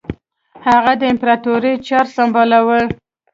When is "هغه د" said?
0.67-1.01